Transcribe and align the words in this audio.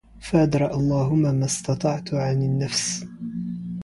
فادرأ 0.19 0.75
الهم 0.75 1.21
ما 1.21 1.45
استطعت 1.45 2.13
عن 2.13 2.43
النفس 2.43 3.05